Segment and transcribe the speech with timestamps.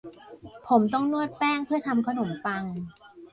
[0.67, 2.63] ผมต้องนวดแป้งเพื่อทำขนมปัง